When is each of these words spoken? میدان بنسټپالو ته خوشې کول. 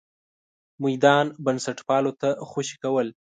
میدان 0.83 1.25
بنسټپالو 1.45 2.11
ته 2.21 2.29
خوشې 2.49 2.75
کول. 2.83 3.07